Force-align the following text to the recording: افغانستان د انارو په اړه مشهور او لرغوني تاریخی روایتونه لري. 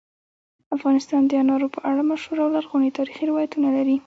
افغانستان 0.75 1.21
د 1.25 1.31
انارو 1.41 1.67
په 1.75 1.79
اړه 1.89 2.01
مشهور 2.11 2.37
او 2.43 2.49
لرغوني 2.55 2.89
تاریخی 2.97 3.23
روایتونه 3.31 3.67
لري. 3.77 3.97